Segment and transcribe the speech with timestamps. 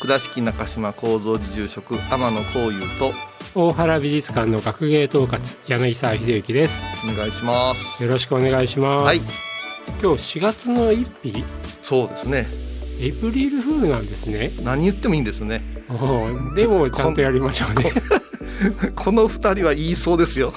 [0.00, 3.12] 倉敷中島幸三寺住職天野幸雄と
[3.54, 6.80] 大原美術館の学芸統括柳沢秀幸です。
[7.04, 8.02] お願いします。
[8.02, 9.18] よろしくお願いします、はい。
[10.00, 11.44] 今日4月の1日。
[11.82, 12.46] そうですね。
[13.00, 14.52] エイプリルフールなんですね。
[14.62, 15.64] 何言ってもいいんですね。
[16.54, 17.92] でもちゃんとやりましょうね。
[18.94, 20.52] こ の二人は言いそうですよ。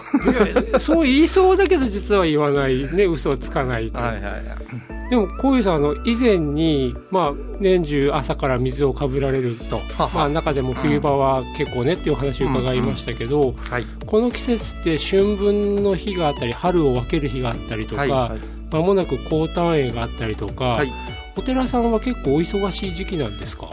[0.69, 2.93] いやそう言いそうだけど実は言わない。
[2.93, 9.81] ね嘘をつかないと、はいはいはいでもこういうさんあの以前に、まあ、年中朝から水をかぶられると
[10.13, 13.85] まあ、中でも冬場は結構ねっていうお話を伺いましたけど、はい。
[14.05, 18.39] この季節って春分の日があったり春を分ける日があったりとか、はいはい。
[18.71, 20.91] 間もなく高単位があったりとか、はい。
[21.37, 23.69] お寺さんは結構お忙しい時期なんですか？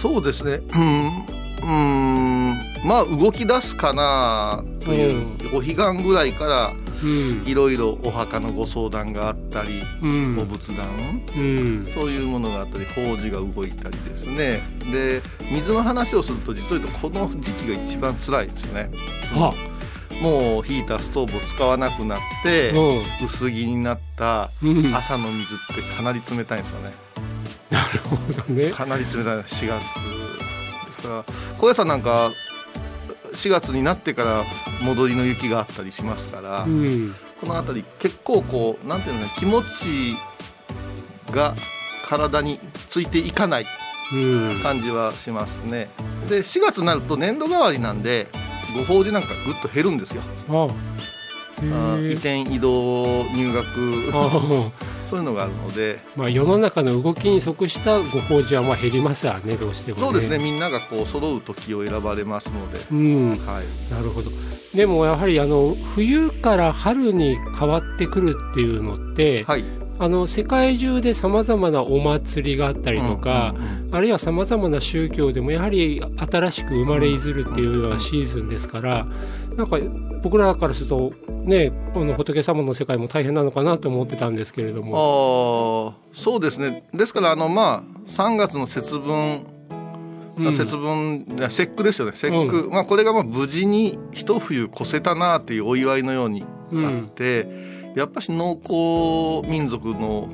[0.00, 0.62] そうですね。
[0.74, 1.26] うん。
[1.62, 2.41] うん
[2.84, 7.44] まあ動き出すかなという、お彼岸ぐらいからうん。
[7.46, 10.38] いろいろお墓のご相談があったり、うん。
[10.38, 11.22] お仏壇。
[11.36, 11.92] うん。
[11.94, 14.62] そういうものがあったり法事が動いたりですね。
[14.92, 15.20] で
[15.50, 18.90] 水の話をすると実を言うとこの時期が一番辛いですよね。
[19.34, 19.52] は
[20.20, 23.02] もうヒーターストーブを使わなくなってうん。
[23.26, 24.94] 薄着になったうん。
[24.94, 26.92] 朝の水ってかなり冷たいんですよね。
[27.70, 28.70] なるほどね。
[28.70, 29.22] かなり冷たい。
[29.42, 29.66] 4月。
[29.66, 29.78] で
[30.92, 31.24] すから
[31.58, 32.30] 高野山なんか
[33.32, 34.44] 4月になってから
[34.82, 37.14] 戻りの雪があったりしますから、うん。
[37.40, 40.16] この辺り結構こうなんていうのね気持ち
[41.32, 41.54] が
[42.06, 43.66] 体についていかない
[44.12, 44.60] うん。
[44.62, 45.88] 感じはしますね。
[46.28, 48.28] で4月になると年度替わりなんで
[48.76, 50.22] ご法事なんかぐっと減るんですよ。
[52.00, 54.10] 移転移動入学。
[54.12, 54.70] あ
[55.12, 56.00] そういうのがあるので。
[56.16, 60.06] まあ世の中の動きに即したご法事はまあ減りますわねどうしてもね。
[60.06, 60.38] そうですね。
[60.38, 63.30] みんながこう揃う時を選ばれますので、うん。
[63.32, 64.30] はい、なるほど。
[64.74, 69.64] でもやはりあの冬から春に変わってくるっていうのって、はい、
[69.98, 73.94] あの世界中でさまざまなお祭りがあったりとか、うんうんうん。
[73.94, 79.06] あるいはさまざまな宗教でもやはり新しく生まれいずるっていうようなシーズンですから
[79.56, 79.78] なんか
[80.22, 85.94] 僕らからするとねあの仏様の世界も大変なのかなと思ってたんですけれども。
[85.94, 86.84] ああそうですね。
[86.92, 89.46] ですからあのまあ3月の節分
[90.38, 90.54] うん。
[90.54, 92.12] 節分、いや節句ですよね。
[92.12, 97.46] 節句、まあこれがまあ無事に一冬越せたなっていうお祝いのようにあって、
[97.94, 100.28] やっぱし農耕民族の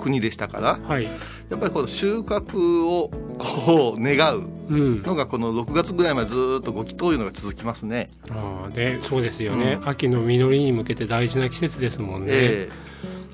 [0.00, 1.04] 国でしたからはい。
[1.04, 8.08] やっぱりこの収穫をこう願ううん、のがこの6月ぐらいまでずーっとご祈祷いうのが続きますね。
[8.30, 9.88] ああでそうですよね、うん。
[9.88, 12.28] 秋の実りに向けて大事な季節ですもんね。
[12.32, 12.68] え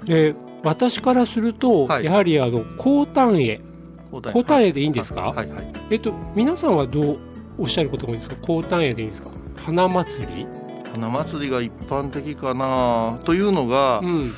[0.04, 2.04] で私からすると、はい。
[2.04, 3.60] やはりあの高単位
[4.32, 5.72] 高単位でいいんですか、はいはい。
[5.90, 7.16] えっと皆さんはどう
[7.58, 8.36] おっしゃることが多いんですか？
[8.42, 9.30] 高単位でいいんですか？
[9.56, 10.46] 花祭り？
[10.94, 14.34] 花祭りが一般的かなというのが、うん。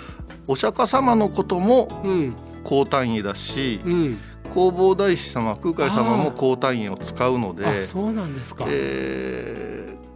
[0.48, 2.34] お釈迦様のこともうん。
[2.64, 4.18] 高単位だし、うん。
[4.52, 10.06] 弘法大師様空海様も高単位を使うのであそうなんですか、えー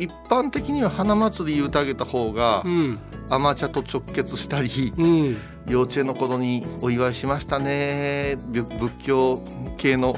[0.00, 2.98] 一般的には花祭り言うてあげた方がうん。
[3.28, 5.38] 甘茶と直結したりうん。
[5.66, 9.42] 幼稚園の頃にお祝いしましたねぶ仏教
[9.76, 10.14] 系の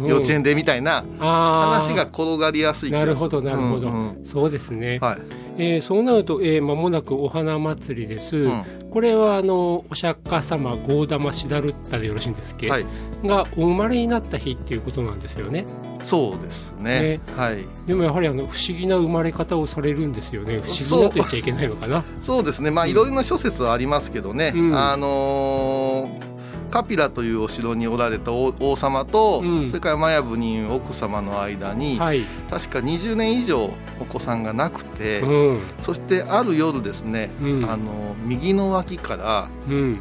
[0.00, 4.24] 幼稚園でみたいな話が転がりやすいなるほどなるほど、うんうん。
[4.24, 5.18] そうですね、はい。
[5.56, 8.64] えーそうなると、えー間もなくお花祭りです、うん。
[8.90, 12.86] これはあのお釈迦様ゴーダマシダルッタでよろしいんですっけ、はい、
[13.24, 15.64] がお生まれになった日っていうことなんですよね。
[16.06, 17.20] そうですね。
[17.34, 17.64] はい。
[17.86, 20.60] でもやはりあの不思議な生まれ方をされるんですよね。
[20.60, 22.04] 不思議なと言っちゃいけないのかな。
[22.20, 22.44] そう。
[22.44, 22.70] ですね。
[22.70, 24.76] まあいろいろな諸説はありますけどね、うん。
[24.76, 26.33] あのー
[26.74, 29.68] カピラというお城におられた王王様と、うん。
[29.68, 35.60] それからマヤブに奥様の間に、はい、確か20年以上お子さんがなくて、うん。
[35.82, 37.70] そしてある夜ですね、うん。
[37.70, 40.00] あの右の脇からうん。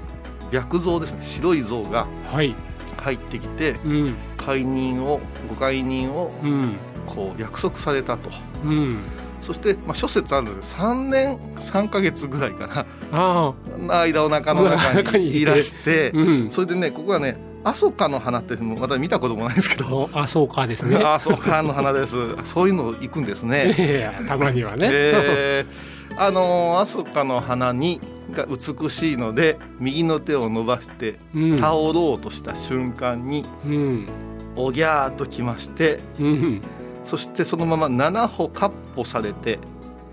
[0.52, 2.56] 白象ですね白い象がはい。
[2.98, 4.16] 入ってきてうん。
[4.36, 6.76] 解任をご解任をうん。
[7.06, 8.32] こう約束されたと、
[8.66, 9.00] うん、
[9.44, 12.86] そして、まあ、諸説あるんですけど3年3か月ぐらいかな。
[13.12, 13.54] あ
[13.90, 19.86] あ、間お腹の中中にいらして、うん、それでねここはね阿蘇花の花ってもう私見たこともないんですけど。
[19.86, 20.98] おあそうかですね。
[21.04, 22.16] 阿蘇花の花です。
[22.46, 24.12] そういうの行くんですね。
[24.28, 24.90] たまにはね。
[24.92, 28.00] えーあの阿蘇花の花に
[28.32, 34.08] が美しいので右の手を伸ばしてうん、倒ろうとした瞬間にうん、
[34.56, 36.62] おぎゃーっときましてうん、
[37.06, 39.60] そしてそのまま7歩かっ歩されて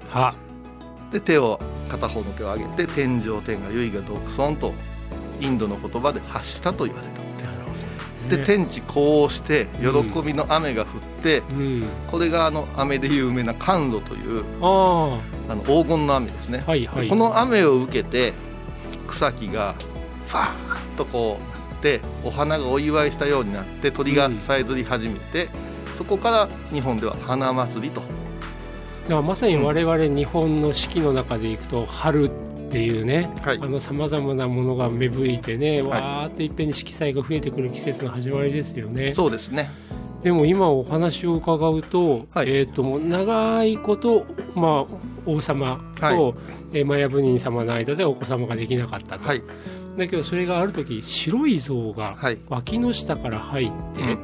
[0.09, 0.35] は、
[1.13, 1.59] で手を
[1.89, 4.75] 片方の手を上げて天上天下唯我独尊と
[5.41, 7.21] インドの言葉で発したと言われた。
[8.37, 8.45] で。
[8.45, 10.89] 天地こうして喜びの雨が降っ
[11.23, 17.09] て、うん、これがあの雨で有名な甘露というああの黄金の雨ですね、あ、はいはい。
[17.09, 18.33] この雨を受けて
[19.09, 19.75] 草木が
[20.29, 25.49] ファーッとこうなってお花がお祝いしたようになって鳥がさえずり始めて、
[26.01, 28.01] そこから日本では花祭りと。
[28.01, 32.31] だからまさに我々日本の四季の中でいくと春っ
[32.71, 33.31] ていうね、
[33.81, 36.01] さまざまなものが芽吹いてね、はい。
[36.01, 39.13] わーっといっぺんに色彩が増えてくる季節の始まりですよね。
[39.15, 39.71] そうですね。
[40.23, 42.49] でも今お話を伺うと,、はい。
[42.49, 44.25] えー、と長いこと、
[44.55, 44.95] まあ、
[45.27, 46.35] 王様と、はい。
[46.73, 49.43] えーマヤブニン様の間でお子様ができなかったと、はい。
[49.99, 52.39] だけどそれがある時白い像がはい。
[52.49, 54.19] 脇の下から入って、うん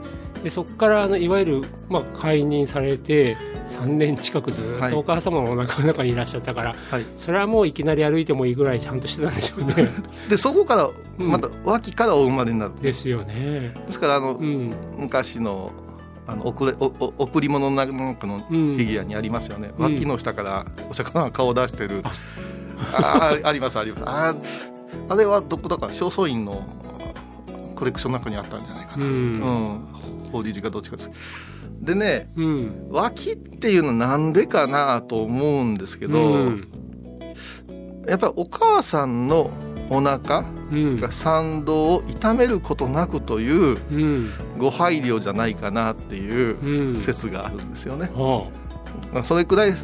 [0.47, 4.93] でそこからあのいわゆる、まあ、解任されて3年近くずっはい。
[4.93, 7.07] とお母様のお腹の中にいらっしゃったから、はい。
[7.19, 9.91] それはもういきなり歩いてもいいぐらいちゃんとしてたんでしょうね。
[10.31, 10.89] でそこから
[11.19, 11.29] うん。
[11.29, 13.75] また脇からお生まれになる、ですよね。
[13.87, 14.73] ですからあの、うん。
[14.99, 15.73] 昔の
[16.29, 18.77] あの贈れおお贈り物のなんかのフうん。
[18.77, 19.95] ィギュアにありますよね、うん。
[19.95, 22.05] 脇の下からお魚が顔を出してる。
[22.95, 24.03] ああありますあります。
[24.07, 24.37] あー
[25.09, 26.63] あれはどこだか正倉院の
[27.77, 29.39] コレクションの中にあったんじゃないかうな、うん。
[29.39, 29.87] ん。
[30.33, 31.11] 法理寺かどっちかです
[31.81, 32.89] でねうん。
[32.91, 36.69] 脇っていうのはなんでかなと思うんですけど、うん。
[38.09, 39.51] やっぱりお母さんの
[39.91, 40.99] お腹うん。
[40.99, 44.31] が産道を痛めることなくといううん。
[44.59, 46.99] ご配慮じゃないかなっていううん。
[46.99, 48.11] 説があるんですよね。
[49.23, 49.75] それくらい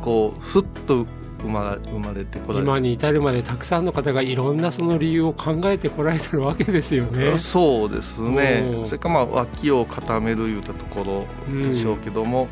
[0.00, 1.04] こうふっと
[1.42, 7.38] 生まれ生まれてこられあ今に至るまでたくさんの方がいろんなその理由を考えてこられてるわけですよね。
[7.38, 8.70] そうですね。
[8.84, 12.48] それからまあ脇を固めるいうたところでしょうけども、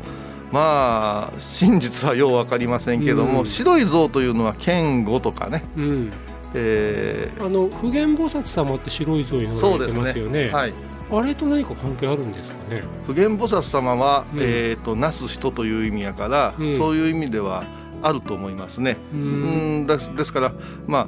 [0.51, 3.45] まあ真実はよう分かりませんけども、うん。
[3.45, 6.11] 白い像というのは剣吾とかね、うん、
[6.55, 10.49] えあの普賢菩薩様って白い像にー乗られてますよね。
[10.49, 10.73] はい、
[11.11, 12.81] あれと何か関係あるんですかね？
[13.05, 14.39] 普賢菩薩様は、うん。
[14.41, 16.77] えー、となす人という意味やから、うん。
[16.77, 17.63] そういう意味では
[18.01, 18.97] あると思いますね。
[19.13, 20.53] ううんんですですから、
[20.87, 21.07] まあ、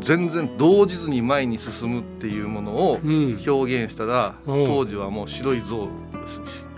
[0.00, 4.62] 全然動じずに前に進むっていうものをうん、表現したら、う。
[4.62, 5.88] ん当時はもう白い像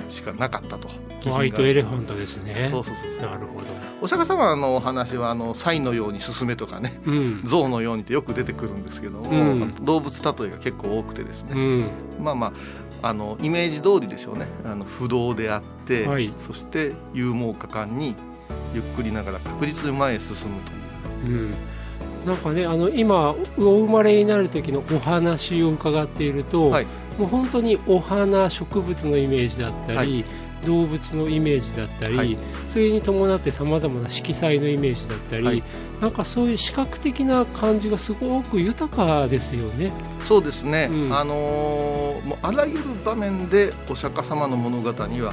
[0.09, 0.89] ししかなかったと。
[1.25, 2.69] ホワイトエレファントですね。
[2.71, 3.67] そうそうそうなるほど。
[4.01, 9.85] お釈迦様のお話はあのサイのように進めとかねうん、象のようにってよく出てくるんですけども、うん。
[9.85, 11.91] 動物例えが結構多くてですね、うん、
[12.25, 12.47] まあま
[13.03, 14.47] ああのイメージ通りでしょうね。
[14.65, 16.33] あの不動であって、はい。
[16.39, 18.15] そして勇猛果敢に
[18.75, 21.27] ゆっくりながら確実に前へ進むと。
[21.27, 21.55] いううん。
[22.27, 26.87] なんかね、あの今お生まれになる時のお話を伺っていると、はい。
[27.19, 30.25] もう本当にお花植物のイメージだったり、はい。
[30.67, 32.37] 動物のイメージだったり、はい。
[32.73, 35.63] それに伴ってさまざまな色彩のイメージだったり、はい。
[36.01, 39.93] なんかそういう視覚的な感じがすごく豊かですよね。
[40.29, 41.17] そうですね、うん。
[41.17, 41.89] あのー
[42.25, 45.33] もうあらゆる場面でお釈迦様の物語には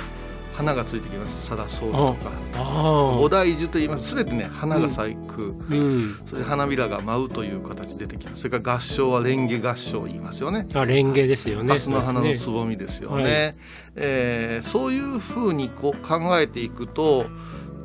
[0.56, 4.16] 花がついてきます貞僧とかあ菩提樹といいます。
[4.16, 8.44] 全てね花が咲く、うん、そして花びらが舞うという形で出てきます。
[8.44, 10.66] それから合唱は蓮華合唱言いますよね。
[10.74, 11.74] あレンゲですよね。
[11.74, 13.24] 蓮の花のつそうぼみですよね。
[13.24, 13.54] はい。
[13.98, 17.26] えーそういうふうにこう考えていくと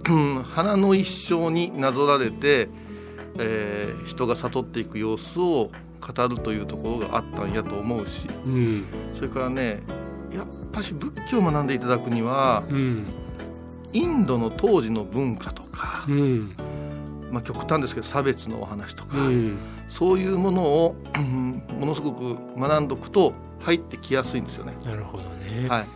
[0.09, 2.69] うん花の一生になぞられて、
[3.39, 8.29] えー人が悟っていく様子を語るというところがあったんやと思うし。
[8.45, 8.85] うん、
[9.15, 9.83] それからね
[10.33, 13.07] やっぱし仏教を学んでいただくにはうん、
[13.93, 16.55] インドの当時の文化とか、うん、
[17.31, 19.59] まあ、極端ですけど差別のお話とか、うん、
[19.89, 24.75] そういうものをうんものすごく学んどくと入ってきやすいんですよね。
[24.85, 25.69] なるほどね。
[25.69, 25.87] はい、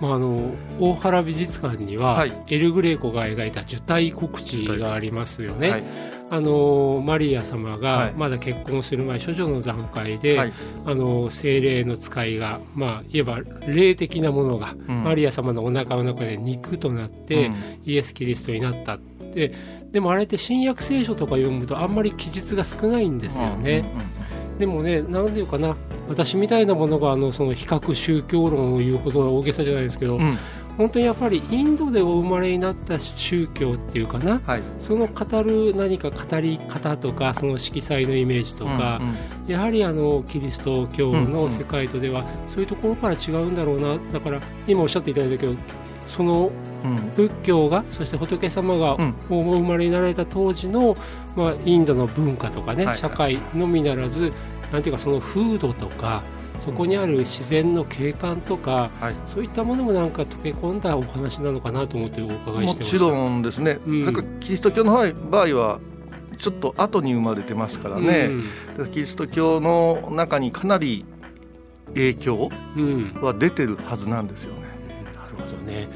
[0.00, 2.32] まあ、あの大原美術館には、はい。
[2.48, 5.84] エル・グレーコが描いた受胎告知がありますよね、はい。
[6.30, 7.80] あのマリア様はい。
[7.80, 10.52] がまだ結婚する前処女の段階で、はい。
[10.84, 15.04] あの精霊の使いが、まあ、いわば霊的なものが、うん。
[15.04, 17.80] マリア様のお腹の中で肉となって、うん。
[17.84, 19.52] イエス・キリストになったって。
[19.90, 24.17] でもあれって新約聖書とか読むとあんまり記述が少ないんですよね、うんうんうん
[24.58, 25.76] でもね、なんていうかな、
[26.08, 30.36] 私みたいなものがあのその比較宗教論を言うほど大げさじゃないですけど、うん。
[30.76, 39.16] 本当にやっぱりインドでお生まれになった宗教っていうかな、はい、その語る何か語り方とかその色彩のイメージとか、うんうん。
[39.48, 45.54] やはりあのキリスト教の世界とでは、そういうところから違うんだろうなだから今おっしゃっていただいたけど
[46.08, 46.50] その
[46.84, 46.96] うん。
[47.14, 49.14] 仏教がそして仏様がうん。
[49.30, 50.96] お生まれになられた当時の、
[51.36, 52.96] まあ、インドの文化とかね、はいはい。
[52.98, 54.32] 社会のみならず
[54.72, 56.24] なんていうかその風土とか
[56.60, 59.14] そこにある自然の景観とか、はい。
[59.26, 62.98] そういったものもなんか溶け込んだお話なのかなと思ってお伺いもしてました。
[62.98, 64.38] ちろんですね、うん。
[64.40, 64.92] キリスト教の
[65.30, 65.80] 場合は
[66.36, 68.30] ちょっと後に生まれてますからね、
[68.68, 71.04] だからキリスト教の中にかなり
[71.94, 73.22] 影響うん、うん。
[73.22, 74.67] は出てるはずなんですよね。
[75.68, 75.88] ね。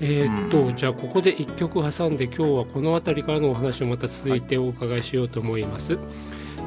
[0.00, 5.96] えーっと、じゃあここで一曲挟んで今日はこの辺りからのお話をまた続いてお伺いしようと思います。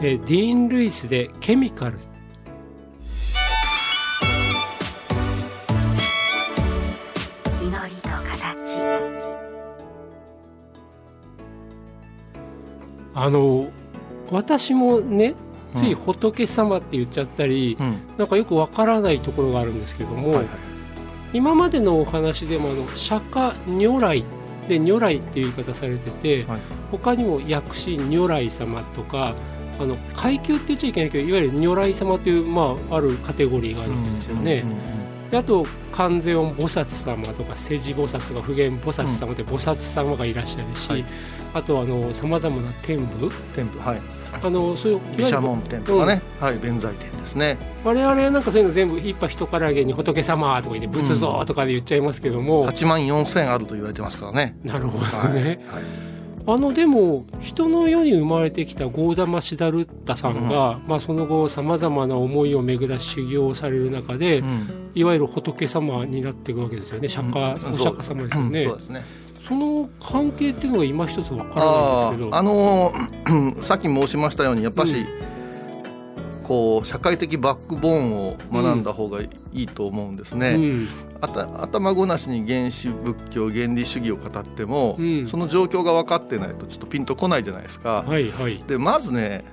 [0.02, 1.98] えーディーン・ルイスで「ケミカル。
[1.98, 2.10] ズ」
[7.62, 8.80] 祈りと形。
[13.14, 13.70] あの
[14.32, 15.36] 私もね
[15.76, 17.98] ついうん仏様って言っちゃったり、うん。
[18.18, 20.48] なんかよくわからないところがあるんですけども、はいはい
[21.36, 24.24] 今までのお話でもあの釈迦如来
[24.70, 26.60] で如来っていう言い方されてて、はい。
[26.90, 29.36] 他にも薬師如来様とか
[29.78, 34.64] あの階級って言っちゃいけないけどいわゆる如来様という、まあ、あるカテゴリーがあるわけですよね。
[35.34, 41.06] あと観世音菩薩様とか世持菩薩とか普賢菩薩様で菩薩様がいらっしゃるし、はい。
[41.54, 43.30] あとさまざまな天部。
[43.54, 44.02] 天部はい。
[44.42, 47.58] あのそういういわゆる毘沙門天とかね、はい弁財天ですね。
[47.84, 54.58] 我々はなんかそういうの全部一派人からげに仏様とか言って仏像とかで言っちゃいますけども、8万4千あると言われてますからね。
[54.64, 55.84] なるほどはいね、はい。
[56.48, 64.92] あのでも人の世に生まれてきたゴーダマ・シダルッタさんが、まあ、その後さまざまな思いを巡ら修行をされる中で、うん。
[64.94, 67.10] いわゆる仏様になっていくわけですよね。
[67.10, 67.74] 釈迦、うん。
[67.74, 69.04] お釈迦様ですよね、うんそうですね。
[69.42, 72.36] その関係っていうのが今一つわからないんあですけど。
[72.36, 75.02] ああのー さっき申しましたようにやっぱし、う
[75.32, 75.35] ん
[76.48, 80.88] こう社会的バックボーンを学んだ方がいいと思うんですね、うん。
[81.22, 89.44] あた頭ごなしに原始仏教原理主義を語っても、うんその状況が分かってないとちょっとピンとこないじゃないですか、はいはいでまずね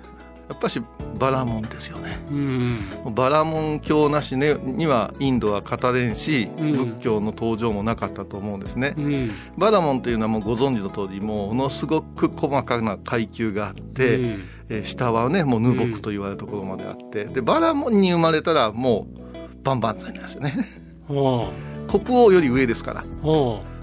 [0.52, 0.82] やっぱし
[1.18, 2.18] バラモンですよね。
[2.28, 6.72] うんバラモン教なし、ね、にはインドは語れんし、うん。
[6.72, 9.30] 仏教の登場もなかったと思うんですね、うん。
[9.56, 14.44] バラモンというのはもうご存知の通りものすごく細かな階級があって、うん。
[14.68, 20.54] えー下はねもうヌボクと言われるところまであって、でバラモンに生まれたらもうバンバン剤なんですよね。
[21.08, 21.50] は
[21.88, 23.04] 国王より上ですから。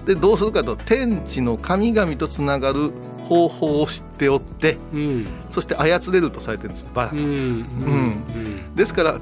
[0.06, 2.92] でどうするかと天地の神々とつながる
[3.30, 5.26] 方法を知っておってあうん。
[5.52, 7.12] そして操れるとされてるんですバラ。
[7.12, 7.28] モン、うん。
[7.28, 8.74] うん。
[8.74, 9.20] ですから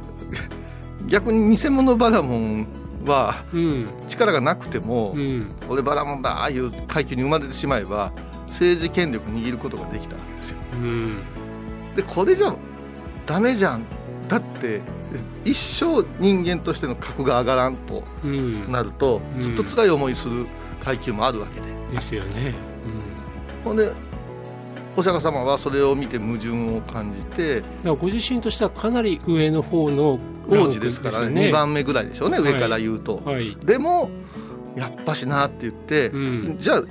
[1.07, 2.67] 逆に偽物バラモン
[3.05, 3.89] はうん。
[4.09, 5.55] 力がなくても、うん。
[5.69, 8.11] 俺バラモンだああいう階級に生まれてしまえば
[8.47, 10.59] 政治権力握ることができたわけですよ。
[10.73, 11.17] うん。
[11.95, 12.57] でこれじゃ
[13.27, 13.83] ダメじゃん。
[14.27, 14.81] だって
[15.45, 18.69] 一生人間としての格が上がらんとうん。
[18.71, 20.47] なるとうんずっと辛い思いする
[20.83, 22.55] 階級もあるわけで、ですよね
[23.69, 23.93] ほんで
[24.97, 32.53] お釈迦様はそれを見て矛盾を感じてご自身としてはかなり上の方の王子ですからねよ2番目ぐらいでしょうね、はい。
[32.53, 33.55] 上から言うと、はい。
[33.57, 34.11] でも
[34.75, 36.57] やっぱしなって言って、うん。
[36.59, 36.83] じゃあ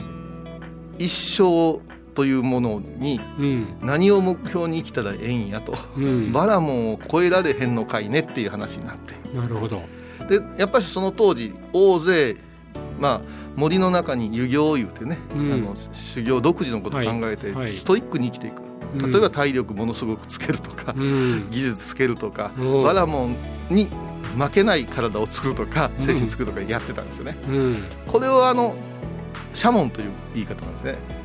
[1.00, 1.82] 一生
[2.14, 3.78] というものにうん。
[3.82, 6.32] 何を目標に生きたらええんやと、うん。
[6.32, 9.16] バラモンを超えられへんのかいねっていう話になって。
[9.36, 9.82] なるほど。
[10.30, 12.38] でやっぱりその当時大勢
[13.00, 13.22] まあ
[13.56, 15.54] 森の中に遊行を言うてね、うん。
[15.54, 17.56] あの修行独自のことを考えて、はい。
[17.56, 18.62] はいストイックに生きていく。
[19.00, 19.12] うん。
[19.12, 21.48] 例えば体力ものすごくつけるとか、うん。
[21.52, 22.62] 技術つけるとか、う。
[22.62, 23.36] んバラモン
[23.70, 23.90] に
[24.38, 26.06] 負けない体を作るとかうん。
[26.06, 27.84] 精神作るとかやってたんですよね、うん。
[28.08, 28.76] これをあの
[29.54, 31.18] シャモンという言い方なんですね。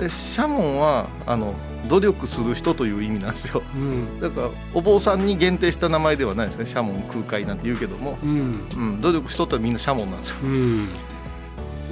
[0.00, 1.54] でシャモンはあの
[1.88, 3.62] 努力する人という意味なんですよ。
[3.74, 4.20] うん。
[4.20, 6.66] だからお坊さんに限定した名前ではないですね。
[6.66, 8.60] シャモン空海なんて言うけども、うん。
[8.74, 10.36] うん、努力しとったらみんなシャモンなんですよ。
[10.42, 10.88] うん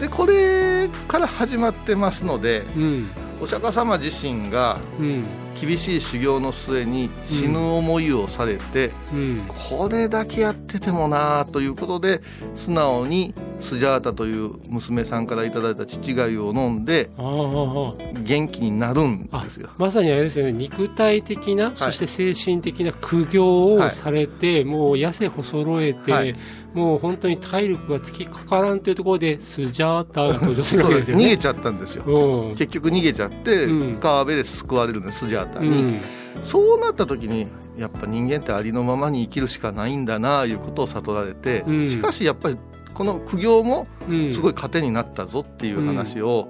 [0.00, 3.10] でこれから始まってますのでうん。
[3.40, 5.24] お釈迦様自身がうん。
[5.60, 9.42] 厳しい修行の末に死ぬ思いをされて、うん。
[9.46, 12.20] これだけやっててもなあということで
[12.54, 19.70] 素直にスジャータという娘さんからいただいた乳がゆを飲んで元気になるんですよ。
[19.78, 20.52] まさにあれですよね。
[20.52, 26.36] 肉体的な、そして精神的な苦行をされて、もう痩せ細ろえて、はい
[26.74, 31.24] もう本当に体力がつきかからんというところでスジャータが登場するわけですよね。
[31.24, 32.04] 逃げちゃったんですよ。
[32.04, 32.56] うん。
[32.56, 33.96] 結局逃げちゃって、うん。
[34.00, 36.00] 川辺で救われるんですスジャータに、うん。
[36.42, 37.46] そうなった時に
[37.78, 41.88] やっぱ人間ってありのままに生きるしかないんだなあいうことを悟られて、うん。
[41.88, 42.56] しかしやっぱり
[42.92, 44.34] この苦行もうん。
[44.34, 46.48] すごい糧になったぞっていう話を、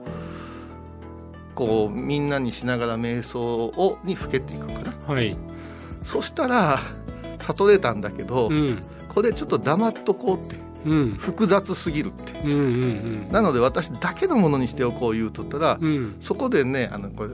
[1.55, 5.15] こうみんなにしながら瞑想をにふけていくのかな。
[5.15, 5.37] はい。
[6.03, 6.81] そしたら
[7.41, 8.83] 悟れたんだけど、うん
[9.15, 10.57] これちょっと黙っとこうって。
[10.85, 11.11] うん。
[11.13, 12.39] 複雑すぎるって。
[12.41, 15.87] うんうんなので私だけのものにしておこう言うとったら、うん。
[15.87, 17.31] うんそこでねあのこれ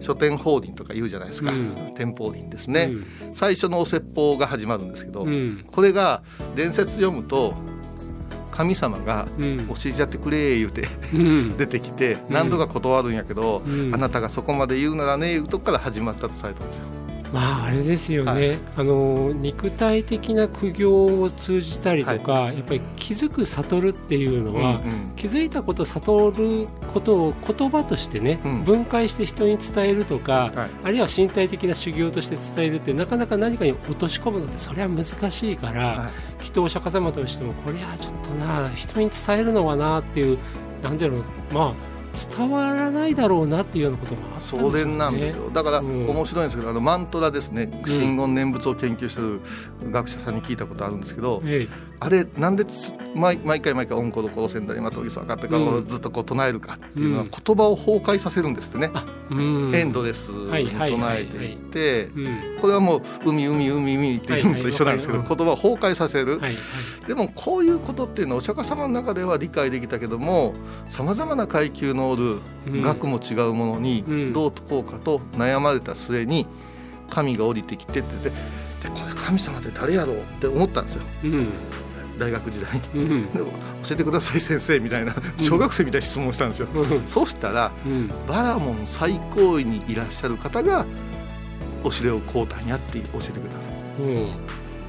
[0.00, 1.92] 書店法輪とか言うじゃないですか、うん。
[1.94, 2.90] 天法輪ですね、
[3.34, 5.28] 最初のお説法が始まるんですけど、うん。
[5.28, 6.22] うんこれが
[6.56, 7.54] 伝説読むと
[8.50, 9.66] 神様がうん。
[9.68, 11.56] 教えちゃってくれ言うてうん。
[11.58, 13.94] 出てきて何度か断るんやけど、うん。
[13.94, 16.82] あなたがそこまで言うならねいうとこから始まったとされたんですよ。
[17.32, 18.58] まああれですよね、はい。
[18.76, 25.12] あの肉体的な苦行を通じたりとか、やっぱり気づく悟るっていうのは、うんうん。
[25.16, 28.64] 気づいたこと悟ることを言葉としてね、うん。
[28.64, 30.70] 分解して人に伝えるとか、はい。
[30.84, 36.10] あるいは身体的な修行として伝えるってなかなか何かに落とし込むのってそれは難しいから、は
[36.40, 36.44] い。
[36.44, 40.38] きっとお釈迦様としてもこれはちょっとな人に伝えるのはなっていう
[40.82, 45.50] なんだろうまあ伝わらないだろうなっていうようなこともあったんでんなんですよ。
[45.50, 46.08] だからうん。
[46.08, 47.64] 面白いんですけどあのマントラですね。
[47.64, 47.82] ん。
[47.84, 49.40] 真言念仏を研究してる
[49.90, 51.68] 学者さんに聞いたことあるんですけど、え
[52.02, 55.86] あれなんでつ毎毎回毎回「オンコロコロセンダリマトギソアカ」とかをうん。
[55.86, 57.30] ずっとこう唱えるかっていうのはうん。
[57.30, 58.90] 言葉を崩壊させるんですってね、
[59.30, 62.20] エンドレスに唱はいえていってう
[62.56, 62.60] ん。
[62.60, 66.40] これはもう「海海海海」っていうのと一緒なんですけど言葉を崩壊させる、
[67.06, 70.54] でもこういうことっていうのはお釈迦様の中では理解できたけども
[70.86, 72.82] さまざまな階級のおるうん。
[72.82, 74.32] 学も違うものにうん。
[74.32, 76.46] どう解こうかと悩まれた末に
[77.10, 81.02] 神が降りてきてって言ってでこれ神様って誰やろうって思ったんですよ。
[81.24, 81.48] うん
[82.20, 82.80] 大学時代。
[82.94, 83.02] に。
[83.02, 83.30] うん。
[83.30, 83.54] でも教
[83.92, 87.02] えてください先生みたいな小学生みたいな質問をしたんですよ、うん。
[87.08, 88.08] そうしたらうん。
[88.28, 90.86] バラモン最高位にいらっしゃる方が
[91.82, 93.58] お知れをこうたんやって教えてくださ
[93.98, 94.02] い。
[94.02, 94.32] うん。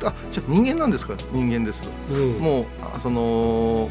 [0.03, 1.15] あじゃあ人間なんですか？
[1.31, 2.39] 人間ですうん。
[2.39, 3.89] もうあその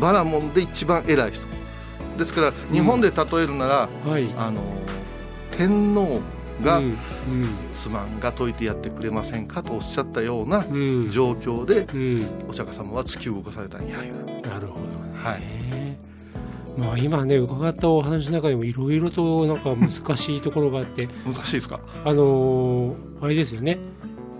[0.00, 1.46] バラモンで一番偉い人。
[2.16, 4.28] ですから日本で例えるなら、はい。
[4.36, 4.62] あの
[5.56, 6.20] 天皇
[6.62, 6.96] が、うん
[7.74, 10.64] すまんが解いてやってくれませんかとおっしゃったような
[11.10, 12.28] 状況でうん。
[12.48, 13.98] お釈迦様は突き動かされたんや。
[13.98, 14.88] なるほどね。
[15.14, 15.42] はい。
[16.78, 21.08] まあ今ね伺ったお話の中でもいろいろとなんか難しいところがあって。
[21.24, 21.80] 難しいですか？
[22.04, 23.78] あのーあれですよね。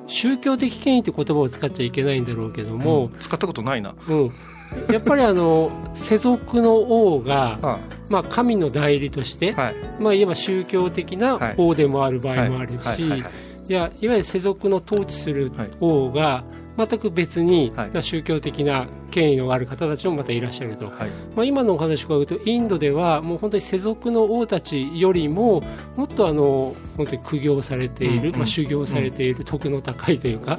[0.06, 3.18] 宗教的権威って言葉を使っちゃいけないんだろうけども、うん。
[3.18, 3.94] 使ったことないな。
[4.08, 4.32] うん
[4.92, 7.78] やっぱりあの世俗の王が、あ
[8.08, 9.74] まあ、神の代理として、はい。
[9.98, 13.10] まあ、いわば宗教的な王でもある場合もあるし、はい。
[13.10, 13.22] はい。
[13.22, 13.32] はい。
[13.68, 15.70] いやいわゆる世俗の統治するはい。
[15.80, 16.44] 王が
[16.86, 17.90] 全く別に、はい。
[17.90, 21.10] まあ宗教的な権威のある方たちもまたいらっしゃると、はい。
[21.34, 25.62] まあ、今のお話を伺うとインドではもう本当に世俗の王たちよりも
[25.96, 30.58] もっとあの本当に苦行されている、うんうんまあ、修行されている徳の高いというか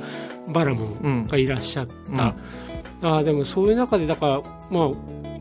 [0.49, 2.35] バラモンがいらっしゃった、
[3.01, 4.87] あーでもそういう中でだからまあ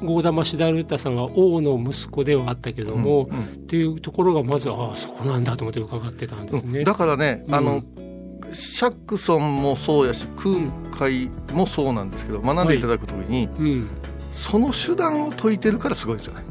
[0.04, 6.84] ゴーダマ・シダルッタさんは王の息子ではあったけども、うんっていうところがまずああそこなんだと思って伺ってたんですね。
[6.84, 7.54] だからね、うん。
[7.54, 7.82] あの
[8.52, 10.56] シャクソンもそうやし空
[10.98, 13.88] 海もそうなんですけど学んでいただくときに、うん、
[14.32, 16.44] その手段を解いてるからすごいですよね、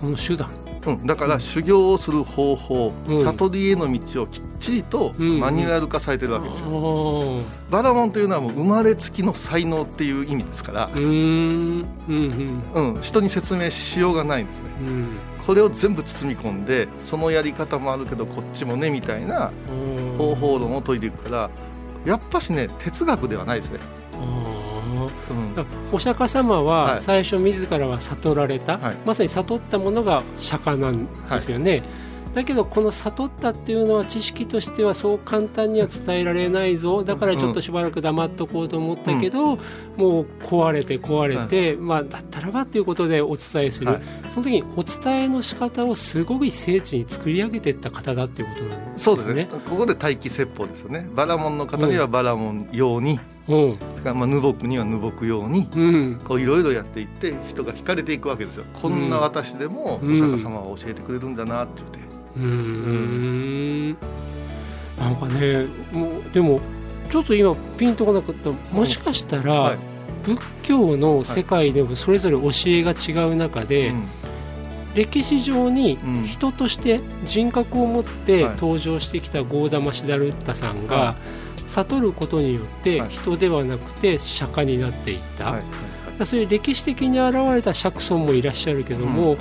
[0.00, 0.50] その手段。
[0.86, 3.24] うん、だから修行をする方法、うん。
[3.24, 7.44] 悟りへの道をきっちりとうんマニュアル化されてるわけですよ、あー。
[7.70, 12.94] バラモンというのはもう生まれつきの才能っていう意味ですからう、ーんうんうん。
[12.94, 14.64] うん、人に説明しようがないんですね。
[14.86, 15.08] うん
[15.46, 19.52] これを全部包み込んでそのやり方もあるけどこっちもねみたいな
[20.16, 21.50] 方法論を解いていくから
[22.04, 23.78] やっぱしね哲学ではないですね、
[24.14, 25.66] あうん。
[25.92, 27.00] お釈迦様ははい。
[27.00, 28.96] 最初自らは悟られた、はい。
[29.06, 31.82] まさに悟ったものが釈迦なんですよね、
[32.34, 37.04] だけどこの悟ったっていうのは知識としてはそう簡単には伝えられないぞ。
[37.04, 39.56] だからちょっとしばらく黙っとこうと思ったけど、
[39.96, 44.02] もう壊れて壊れて、まあ、だったらばっていうことでお伝えする、はい。
[44.30, 48.92] その時にお伝えの仕方をすごい精緻に作り上げていった方だっていうことなんですね。
[48.96, 49.48] そうですね。
[49.50, 51.08] ここで待機説法ですよね。
[51.14, 53.78] バラモンの方にはバラモン用に、うん。
[53.78, 56.20] それからまあヌボクにはヌボク用にうん。
[56.24, 58.64] こういろいろやっていって人が惹かれていくわけですよ。
[58.72, 60.18] こんな私でもおうん。
[60.18, 63.90] 釈迦様は教えてくれるんだなって言って、うーん
[64.98, 66.60] なんかねもうでも
[67.10, 68.50] ちょっと今ピンとこなかった。
[68.74, 69.78] もしかしたら、はい。
[70.24, 74.08] 仏教の世界でもそれぞれ教えが違う中で、うん。
[74.94, 78.54] 歴史上にうん人として人格を持ってはい。
[78.54, 81.16] 登場してきたゴーダマ・シダルッタさんが、は
[81.66, 83.10] 悟ることによってはい。
[83.10, 86.26] 人ではなくて釈迦になっていった、はい。
[86.26, 89.38] そういう歴史的に現れた釈尊もいらっしゃるけども、うん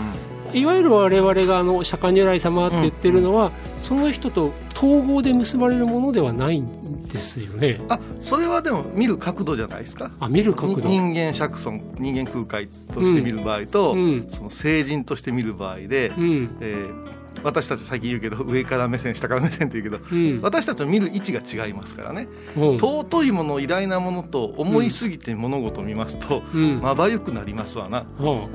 [0.53, 7.81] いわゆる我々があの釈迦如来様って言ってるのは、その人と統合で結ばれるものではないんですよね。
[7.89, 10.11] あそれはでも見る角度じゃないですか？
[10.19, 10.87] あ見る角度。
[10.89, 14.27] に人間釈尊人間空海として見る場合と、うん。
[14.29, 16.57] その聖人として見る場合で、うん。
[16.61, 20.41] えー私たち最近言うけど上から目線下から目線って言うけどうん。
[20.41, 22.77] 私たちの見る位置が違いますからね、うん。
[22.77, 26.79] 尊いもの偉大なものと思いすぎて物事を見ますと、うん。
[26.81, 28.47] まばゆくなりますわな、は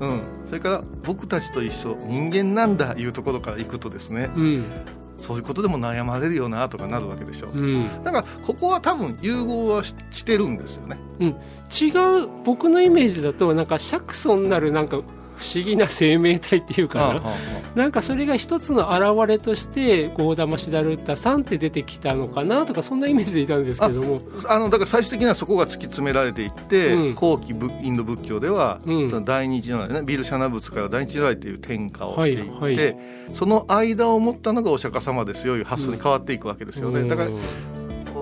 [0.00, 4.28] うん、それから僕たちと一緒人間なんだいうところからいくとですね
[5.18, 7.56] そういうことでも悩まれるよなとかなるわけでしょ、う。
[7.56, 7.88] ん。
[8.04, 10.98] だからここは多分融合はししてるんですよね。
[11.20, 11.90] 違
[12.24, 15.00] う僕のイメージだとなんか釈尊なるなんか
[15.36, 17.20] 不思議な生命体っていうか
[17.74, 24.20] な、なんかそれが一つの表れとしてゴーダマシダルッタさんって出てきたのかなとかそんなイメージでいたんですけども。
[24.46, 27.14] あのだから最終的にはそこが突き詰められていって、うん。
[27.14, 29.24] 後期仏インド仏教では、うん。
[29.24, 32.96] 第二次如来ねビルシャナ仏から第二次如来という天下をしていって、はいはい。
[33.32, 37.30] その間を持ったのがお釈迦様ですよいう発想に変わっていくわけですよね、だから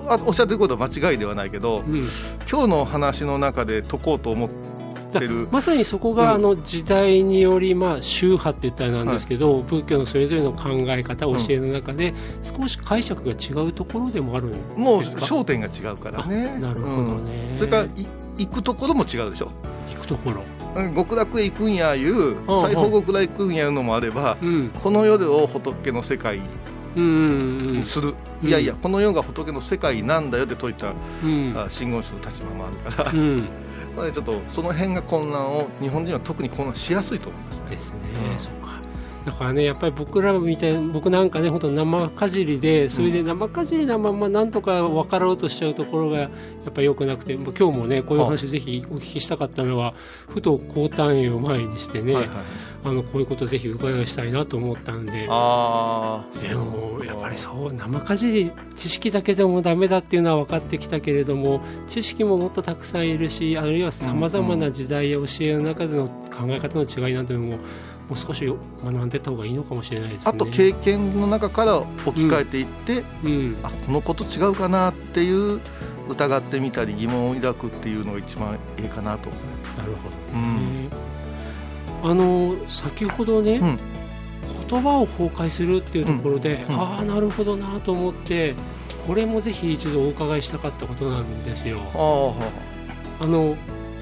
[0.09, 2.09] あおっしゃってることは間違いではないけど、うん。
[2.49, 4.72] 今日の話の中で解こうと思って
[5.19, 5.47] る。
[5.51, 14.81] まさにそこがあの時代によりまあ宗派って言ったらなんですけど、仏教のそれぞれの考え方教えの中で少し解釈が違うところでもあるんですか？
[14.81, 16.53] もう焦点が違うからね。
[16.55, 17.49] あなるほどね。
[17.51, 17.57] うん。
[17.57, 19.51] それからい行くところも違うでしょ。
[19.93, 20.41] 行くところ。
[20.75, 24.69] うん極楽へ行くんやいううん西方極楽へ行くんやいうのもあれば、うん。
[24.81, 26.49] この世を仏の世界うんうん
[27.01, 28.49] にする、うん。
[28.49, 31.53] いやいやこの世が仏の世界なんだよって説いた、うん。
[31.55, 33.47] あ真言宗の立場もあるから、うん。
[33.95, 37.69] まあねちょっとその辺が混乱を日本人は特に混乱しやすいと思いますね。
[37.69, 37.99] ですね、
[38.31, 38.72] うんそうか
[39.25, 46.29] だからねやっぱり僕らみたい僕なんかね本当生かじりでそれで生かじりなままなんとか分かろうとしちゃうところがや
[46.69, 49.93] っぱり良くなくて今日もねこういう話ぜひお聞きしたかったのは
[50.27, 52.35] ふと高単位を前にしてね、はいはい、
[52.85, 55.25] あのこういうことぜひ伺いしたいなと思ったんで。
[55.29, 67.59] あでもやっぱりそう生かじり知識だけでもダメだっていうのは分かってきたけれども知識ももっとたくさんいるしあるいはさまざまな時代や教えの中での考え方の違いなんていうのももう
[68.15, 68.45] 少し
[68.83, 70.31] 学んでた方がいいのかもしれないですね。
[70.33, 73.57] あと経験の中から置き換えていって、うん。
[73.63, 75.59] あこのこと違うかなっていう
[76.09, 79.29] 疑ってみたり疑問を抱くっていうのが一番いいかなと、
[79.77, 80.83] なるほど、うん。
[80.83, 80.89] ね。
[82.03, 83.79] あの先ほどね、うん。
[84.69, 86.73] 言葉を崩壊するっていうところで、うん。
[86.75, 86.81] うん。
[86.81, 88.55] ああなるほどなと思って
[89.07, 91.79] これもぜひ一度お伺いしたかったことなんですよ。
[91.95, 93.55] ああの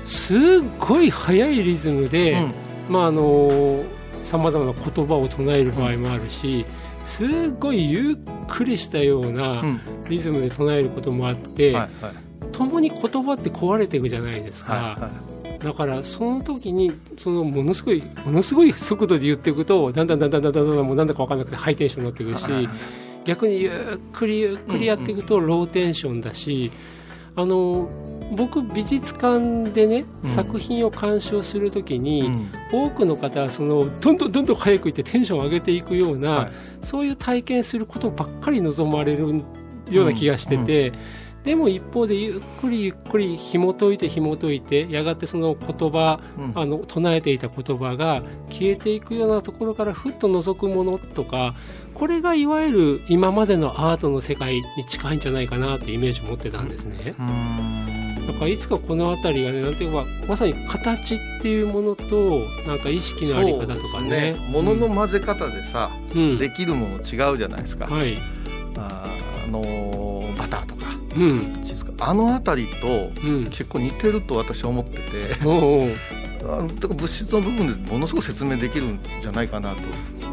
[0.03, 0.39] すっ
[0.79, 2.53] ごい速いリズムで、あ、うん。
[2.89, 3.83] まああの
[4.23, 6.65] さまざまな言葉を唱える場合もあるし、
[7.03, 7.27] すっ
[7.59, 8.15] ごいゆっ
[8.47, 9.81] くりしたようなうん。
[10.09, 11.75] リズムで唱えることもあって、
[12.51, 15.59] 共に言葉って壊れていくじゃないですか、はいはい。
[15.59, 22.69] だからその時にそのものすごいものすごい速度で言っていくとだんだんだんだんだんだんだんもうなんだか分かんなくてハイテンションになっていくし、
[23.23, 23.71] 逆にゆっ
[24.11, 26.71] くりゆっくりやっていくとローテンションだし、
[27.35, 27.89] あの
[28.35, 30.29] 僕美術館でね、うん。
[30.29, 32.51] 作品を鑑賞するときに、うん。
[32.71, 36.51] 多くの方はそのどんどんどんどん早くいってテンションを上げていくような、はい。
[36.81, 39.43] そういう体験することばっかり望まれる
[39.89, 40.93] ような気がしてて、
[41.43, 46.51] でも一方でゆっくりゆっくり紐解いて紐解いてやがてその言葉うん。
[46.55, 51.55] あの唱えていた言葉が消えていくようなところからふっと覗くものとか
[51.93, 57.13] これがいわゆる今までのアートの世界に近いんじゃないかなってイメージを持ってたんですね。
[57.19, 58.27] うん。
[58.27, 63.77] だからいつかこの辺りがねなんていうかまさに形っていうものとなんか意識のあり方とかね。
[63.77, 68.17] そうです物の混ぜ方でさ、うん、できるもの違うじゃないですか、はい、
[68.77, 69.05] あ
[69.45, 70.87] あのバターとか。
[71.15, 71.61] うん。
[72.03, 75.45] あの辺りとうん、結構似てると私は思ってて。
[75.45, 75.91] おうおう。
[76.43, 79.81] あの物質の部分でものすごく説明できるんじゃないかなと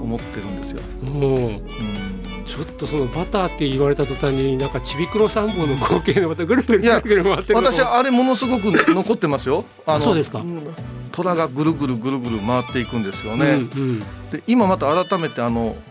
[0.01, 9.65] 思ってるんですよ、おううん、ちょっとそのバターって言われた途端になんかちびくろ三本の光景がまたぐるぐるぐるぐる回ってる私はあれものすごく残ってますよ。
[9.87, 10.39] あのそうですか。
[10.39, 10.63] ん。
[11.13, 14.01] 虎がぐるぐるぐるぐる回っていくんですよね、うんうん。
[14.31, 15.88] で今また改めてあのど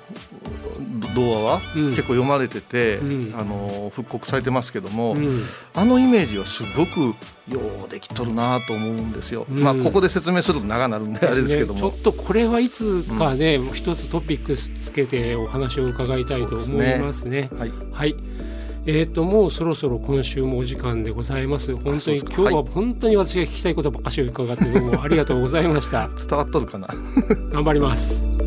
[1.17, 1.89] 童話はうん。
[1.89, 3.35] 結構読まれてて、うん。
[3.35, 5.43] あの復刻されてますけども、うん。
[5.73, 7.15] あのイメージはすごく
[7.49, 9.59] ようできとるなと思うんですよ、うん。
[9.63, 17.49] まあここで説明すると長なるんであれですけども、ねちょっとこれはいつかね、一つトピックスつけてお話を伺いたいと思いますね。
[17.57, 17.71] はい。
[17.91, 18.15] はい。
[18.89, 21.75] えっ、と、もうそろそろ今週もお時間でございます。
[21.75, 26.09] 本当に今日は本当に私が聞きたいことばっかし伺ってどうもありがとうございました。
[26.17, 26.87] 伝わっとるかな？
[27.51, 28.46] 頑張ります。